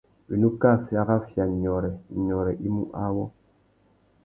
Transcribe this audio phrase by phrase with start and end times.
[0.29, 1.91] Winú kā farafia nyôrê,
[2.25, 3.25] nyôrê i mú awô.